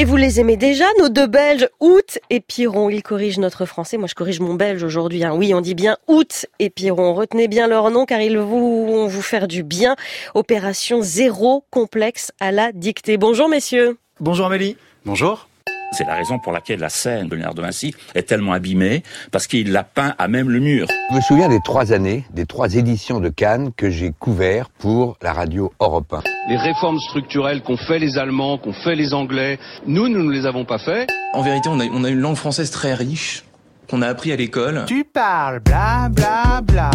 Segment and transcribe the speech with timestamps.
[0.00, 2.88] Et vous les aimez déjà, nos deux Belges, Août et Piron.
[2.88, 3.96] Ils corrigent notre français.
[3.96, 5.24] Moi, je corrige mon belge aujourd'hui.
[5.24, 5.34] Hein.
[5.34, 7.14] Oui, on dit bien Août et Piron.
[7.14, 9.96] Retenez bien leur nom car ils vont vous faire du bien.
[10.34, 13.16] Opération zéro complexe à la dictée.
[13.16, 13.98] Bonjour, messieurs.
[14.20, 14.76] Bonjour, Amélie.
[15.04, 15.48] Bonjour.
[15.90, 19.02] C'est la raison pour laquelle la scène de Léonard de Vinci est tellement abîmée,
[19.32, 20.86] parce qu'il l'a peint à même le mur.
[21.10, 25.16] Je me souviens des trois années, des trois éditions de Cannes que j'ai couvert pour
[25.22, 26.37] la radio Europe 1.
[26.48, 30.46] Les réformes structurelles qu'ont fait les Allemands, qu'ont fait les Anglais, nous, nous ne les
[30.46, 31.06] avons pas fait.
[31.34, 33.44] En vérité, on a, on a une langue française très riche,
[33.90, 34.84] qu'on a appris à l'école.
[34.86, 36.90] Tu parles bla bla bla,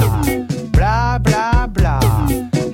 [0.74, 2.00] bla bla bla.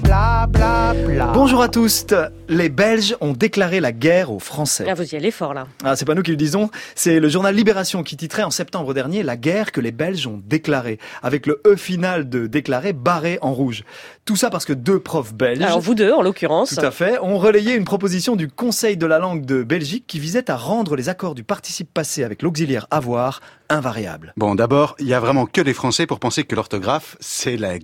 [0.02, 1.32] Bla, bla, bla.
[1.36, 2.08] Bonjour à tous.
[2.48, 4.86] Les Belges ont déclaré la guerre aux Français.
[4.90, 5.68] Ah, vous y allez fort là.
[5.84, 8.96] Ah, c'est pas nous qui le disons, c'est le journal Libération qui titrait en septembre
[8.96, 13.38] dernier la guerre que les Belges ont déclarée, avec le E final de déclaré barré
[13.44, 13.84] en rouge.
[14.26, 15.62] Tout ça parce que deux profs belges.
[15.62, 16.74] Alors vous deux, en l'occurrence.
[16.74, 20.20] Tout à fait, ont relayé une proposition du Conseil de la langue de Belgique qui
[20.20, 24.34] visait à rendre les accords du participe passé avec l'auxiliaire avoir invariables.
[24.38, 27.78] Bon, d'abord, il y a vraiment que les Français pour penser que l'orthographe, c'est la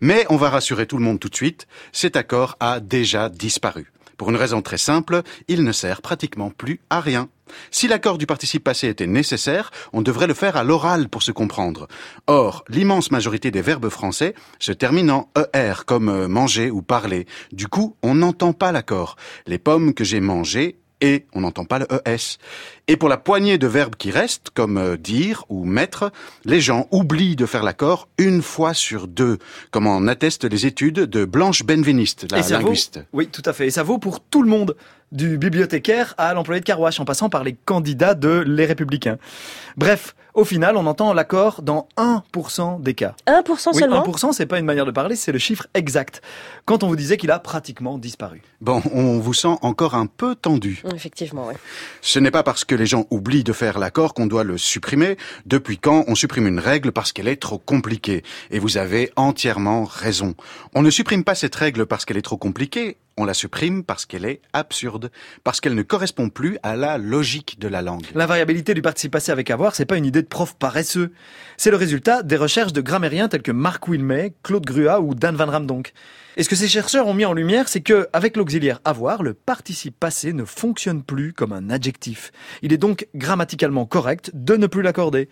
[0.00, 3.92] Mais on va rassurer tout le monde tout de suite, cet accord a déjà disparu.
[4.16, 7.28] Pour une raison très simple, il ne sert pratiquement plus à rien.
[7.70, 11.32] Si l'accord du participe passé était nécessaire, on devrait le faire à l'oral pour se
[11.32, 11.86] comprendre.
[12.26, 17.26] Or, l'immense majorité des verbes français se terminent en ER, comme manger ou parler.
[17.52, 19.16] Du coup, on n'entend pas l'accord.
[19.46, 22.38] Les pommes que j'ai mangées, et on n'entend pas le ES.
[22.88, 26.12] Et pour la poignée de verbes qui restent, comme dire ou mettre,
[26.44, 29.38] les gens oublient de faire l'accord une fois sur deux,
[29.70, 32.98] comme en attestent les études de Blanche Benveniste, la Et ça linguiste.
[32.98, 33.66] vaut, oui, tout à fait.
[33.66, 34.76] Et ça vaut pour tout le monde,
[35.12, 39.18] du bibliothécaire à l'employé de carouache, en passant par les candidats de Les Républicains.
[39.76, 43.14] Bref, au final, on entend l'accord dans 1% des cas.
[43.26, 46.20] 1% Oui, seulement 1%, c'est pas une manière de parler, c'est le chiffre exact.
[46.66, 48.42] Quand on vous disait qu'il a pratiquement disparu.
[48.60, 50.82] Bon, on vous sent encore un peu tendu.
[50.94, 51.54] Effectivement, oui.
[52.02, 55.16] Ce n'est pas parce que les gens oublient de faire l'accord qu'on doit le supprimer.
[55.46, 58.22] Depuis quand on supprime une règle parce qu'elle est trop compliquée?
[58.50, 60.34] Et vous avez entièrement raison.
[60.74, 62.98] On ne supprime pas cette règle parce qu'elle est trop compliquée.
[63.18, 65.10] On la supprime parce qu'elle est absurde,
[65.42, 68.04] parce qu'elle ne correspond plus à la logique de la langue.
[68.14, 71.12] L'invariabilité du participe passé avec avoir, c'est pas une idée de prof paresseux.
[71.56, 75.34] C'est le résultat des recherches de grammairiens tels que Marc Wilmey, Claude Grua ou Dan
[75.34, 75.94] Van Ramdonk.
[76.36, 79.32] Et ce que ces chercheurs ont mis en lumière, c'est que, avec l'auxiliaire avoir, le
[79.32, 82.30] participe passé ne fonctionne plus comme un adjectif.
[82.60, 85.30] Il est donc grammaticalement correct de ne plus l'accorder.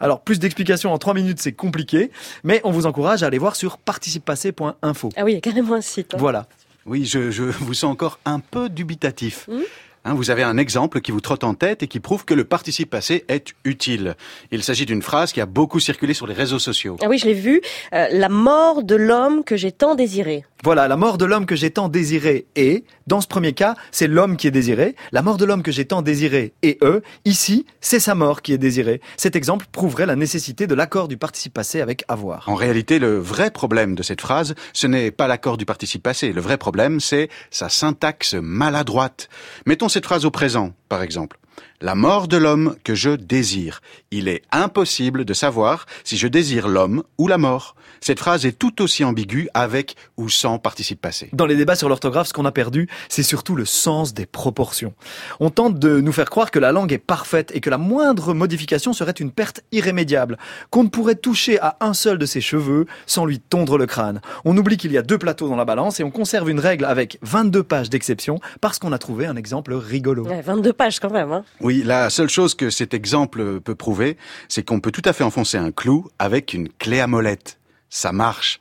[0.00, 2.10] Alors, plus d'explications en trois minutes, c'est compliqué,
[2.44, 5.10] mais on vous encourage à aller voir sur participepassé.info.
[5.16, 6.14] Ah oui, il y a carrément un site.
[6.14, 6.18] hein.
[6.18, 6.46] Voilà.
[6.86, 9.48] Oui, je, je vous sens encore un peu dubitatif.
[9.48, 9.62] Mhm.
[10.06, 12.44] Hein, vous avez un exemple qui vous trotte en tête et qui prouve que le
[12.44, 14.14] participe passé est utile.
[14.52, 16.96] Il s'agit d'une phrase qui a beaucoup circulé sur les réseaux sociaux.
[17.02, 17.60] Ah oui, je l'ai vu.
[17.92, 20.44] Euh, la mort de l'homme que j'ai tant désiré.
[20.64, 24.08] Voilà, la mort de l'homme que j'ai tant désiré est, dans ce premier cas, c'est
[24.08, 24.96] l'homme qui est désiré.
[25.12, 27.02] La mort de l'homme que j'ai tant désiré est eux.
[27.24, 29.00] Ici, c'est sa mort qui est désirée.
[29.16, 32.48] Cet exemple prouverait la nécessité de l'accord du participe passé avec avoir.
[32.48, 36.32] En réalité, le vrai problème de cette phrase, ce n'est pas l'accord du participe passé.
[36.32, 39.28] Le vrai problème, c'est sa syntaxe maladroite.
[39.66, 41.38] Mettons cette phrase au présent, par exemple.
[41.82, 43.82] La mort de l'homme que je désire.
[44.10, 47.76] Il est impossible de savoir si je désire l'homme ou la mort.
[48.00, 51.28] Cette phrase est tout aussi ambiguë avec ou sans participe passé.
[51.34, 54.94] Dans les débats sur l'orthographe, ce qu'on a perdu, c'est surtout le sens des proportions.
[55.38, 58.32] On tente de nous faire croire que la langue est parfaite et que la moindre
[58.32, 60.38] modification serait une perte irrémédiable,
[60.70, 64.20] qu'on ne pourrait toucher à un seul de ses cheveux sans lui tondre le crâne.
[64.46, 66.86] On oublie qu'il y a deux plateaux dans la balance et on conserve une règle
[66.86, 70.24] avec 22 pages d'exception parce qu'on a trouvé un exemple rigolo.
[70.26, 71.32] Ouais, 22 pages quand même.
[71.32, 71.44] Hein.
[71.66, 74.16] Oui, la seule chose que cet exemple peut prouver,
[74.48, 77.58] c'est qu'on peut tout à fait enfoncer un clou avec une clé à molette.
[77.90, 78.60] Ça marche.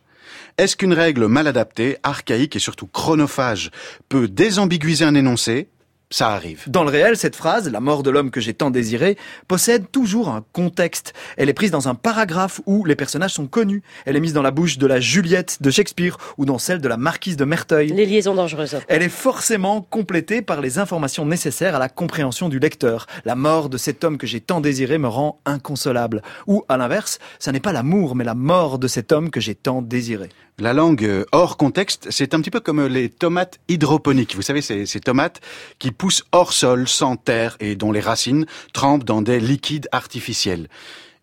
[0.57, 3.69] Est-ce qu'une règle mal adaptée, archaïque et surtout chronophage
[4.09, 5.67] peut désambiguiser un énoncé?
[6.11, 6.63] Ça arrive.
[6.67, 9.17] Dans le réel, cette phrase, la mort de l'homme que j'ai tant désiré,
[9.47, 11.13] possède toujours un contexte.
[11.35, 13.81] Elle est prise dans un paragraphe où les personnages sont connus.
[14.05, 16.87] Elle est mise dans la bouche de la Juliette de Shakespeare ou dans celle de
[16.87, 17.87] la marquise de Merteuil.
[17.87, 18.77] Les liaisons dangereuses.
[18.87, 23.07] Elle est forcément complétée par les informations nécessaires à la compréhension du lecteur.
[23.25, 26.21] La mort de cet homme que j'ai tant désiré me rend inconsolable.
[26.45, 29.55] Ou, à l'inverse, ça n'est pas l'amour, mais la mort de cet homme que j'ai
[29.55, 30.29] tant désiré.
[30.57, 34.35] La langue euh, hors contexte, c'est un petit peu comme les tomates hydroponiques.
[34.37, 35.41] Vous savez, ces, ces tomates
[35.79, 40.67] qui poussent hors sol, sans terre, et dont les racines trempent dans des liquides artificiels.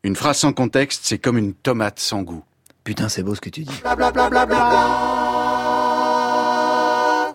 [0.02, 2.42] Une phrase sans contexte, c'est comme une tomate sans goût.
[2.84, 3.82] Putain, c'est beau ce que tu dis.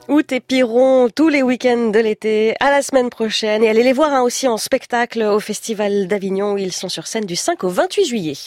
[0.09, 3.61] Août et Piron tous les week-ends de l'été, à la semaine prochaine.
[3.61, 7.07] Et allez les voir hein, aussi en spectacle au Festival d'Avignon où ils sont sur
[7.07, 8.37] scène du 5 au 28 juillet.